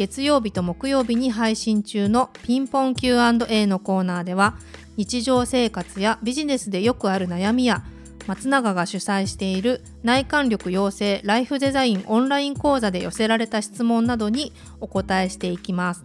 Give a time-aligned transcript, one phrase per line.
[0.00, 4.56] 月曜日と木曜日に配信中のピンポン Q&A のコーナーでは
[4.96, 7.84] 日常生活やビジネスでよくある悩みや
[8.26, 16.02] 松永が主催している内観力養成ライフデザインオンライン講座で寄せられた質問などにお答えしていきます。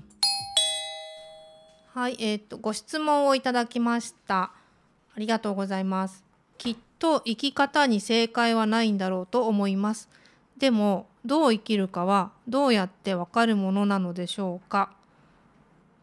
[1.93, 4.52] はい、えー、っとご質問をいただきました。
[5.16, 6.26] ありがとうございます。
[6.57, 10.09] きっと生き方に正解はないんだろうと思います。
[10.57, 14.91] でもどう生きるかはどうやってわかるものなのでしょうか？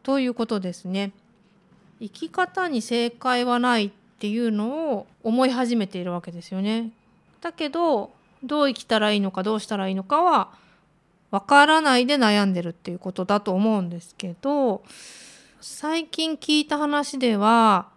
[0.03, 1.13] ということですね。
[2.01, 6.91] 生き方に正解はないっていうのを思い始めているわけですよね。
[7.41, 8.11] だけど
[8.43, 10.51] どう生きたらいいのかどうしたらいいのかは
[11.31, 14.83] わからないで悩んでるっていうことだと思うんですけど
[15.61, 17.89] 最近聞いた話では、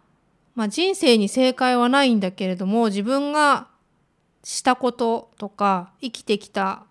[0.55, 3.67] まあ、人生に正解はないんだけれども自分が
[4.43, 6.83] したこととか生きてきた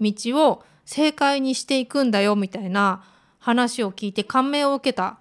[0.00, 0.12] 道
[0.48, 3.04] を正解にしていくんだよみたいな
[3.38, 5.16] 話を聞いて感銘を受けたっ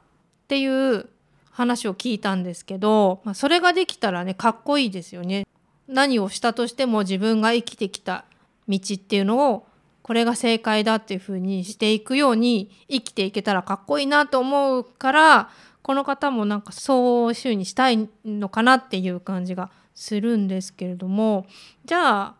[0.47, 1.09] ていう
[1.52, 5.45] 話を聞いたんですけど、まあ、それができたらねかっこいいですよね。
[5.88, 8.25] 何をしたとしても自分が生きてきた
[8.67, 9.67] 道っていうのを
[10.03, 15.50] これが正解だっていうふうにしていくように生きていけたらかっこいいなと思うから
[15.81, 21.45] この方もなんかそういうふうにしたいのかなっていう感じがするんですけれども
[21.86, 22.36] じゃあ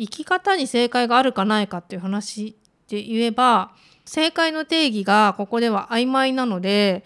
[0.00, 2.56] 生き方に正解があるかないかっていう話
[2.88, 3.72] で言えば
[4.06, 7.04] 正解の定義がここでは曖昧なので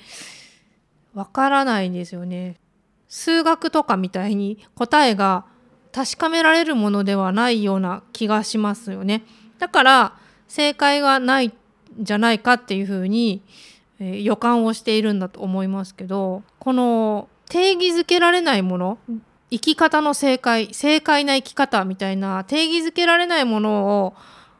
[1.12, 2.56] わからないんですよね。
[3.08, 5.44] 数学とかみたいに答えが
[5.92, 9.22] 確かめられるものではないような気がしますよね。
[9.58, 10.16] だから
[10.48, 11.52] 正解がないん
[12.00, 13.42] じゃないかっていうふうに、
[14.00, 18.98] え、予感をしているんだと思いますけどこの定義づけられないもの
[19.54, 24.14] 生き方の正解正解な生き方みたいな定義づけられないものを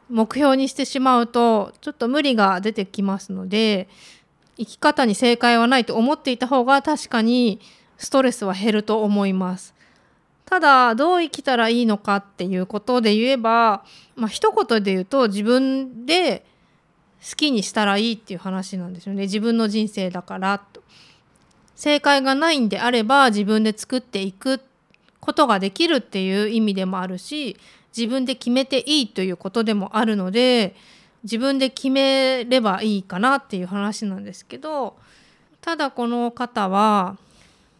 [0.09, 3.89] 目標にしてしまうとちょっと無理が出てきますので
[4.57, 7.59] 生き方に正解はないと思っていた方が確かに
[7.97, 9.73] ストレスは減ると思います。
[10.45, 13.83] ただどう生きたらいいのかっていうことで言えば、
[14.15, 16.45] まあ一言で言うと自分で
[17.27, 20.83] 好きにしたらいいっていう話なんですよね自分の人生だからと。
[21.75, 24.61] 正解がないんであれば自分で作っていく
[25.25, 27.57] ことができるっていう意味でもあるし
[27.97, 30.75] 自分で決めていいということでもあるので
[31.23, 34.95] 自分で決めればいいかなっていう話なんですけど
[35.61, 37.17] ただこの方は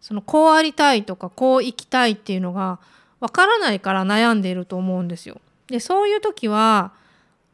[0.00, 2.80] そのこうありたいとかこう生きたいっていうのが
[3.20, 5.40] わからないから悩んでいると思うんですよ。
[5.68, 6.92] でそういう時は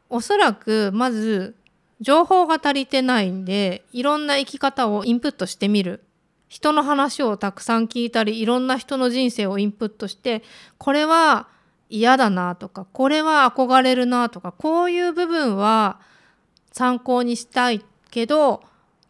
[0.09, 1.55] おそらくまず
[2.01, 6.03] 情報が足りてないんでいろんな生き方をインプットしてみる
[6.53, 10.43] 人の話をたくさん聞いたりいろんな人の人生をインプットして
[10.77, 11.47] これは
[11.89, 15.99] 嫌だなとかこれは憧れるなとかこういう部分は
[16.71, 18.61] 参考にしたいけど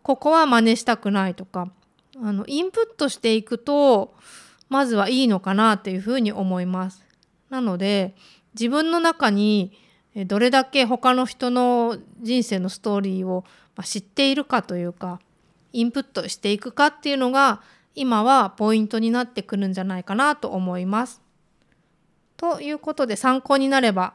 [0.04, 1.68] ここは真似したくないとか
[2.24, 4.14] あのインプットしていくと
[4.70, 7.04] まずはいいのかなっていうふうに思います。
[7.50, 8.16] なので
[8.54, 9.78] 自分の中に
[10.16, 13.44] どれだけ他の人の人生のストーリーを
[13.84, 15.20] 知っているかというか
[15.74, 17.62] インプットしていくかっていうのが
[17.96, 21.22] 今はポイントになってくるんじゃないかなと思います。
[22.38, 24.14] ということで参考になれば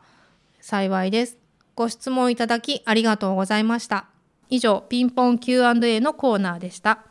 [0.60, 1.36] 幸いです。
[1.74, 4.06] ご質問いただきありがとうございました。
[4.50, 7.04] 以上、ピンポン Q&A のコーナーでした。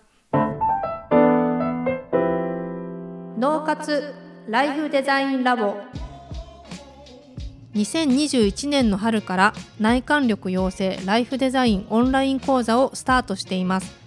[3.39, 4.15] 脳活
[4.49, 5.75] ライフデザインラボ
[7.75, 14.06] 2021年の春から内観力養成ライフデザインオンライン講座をスタートしています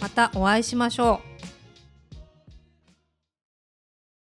[0.00, 1.27] またお会いしましょう。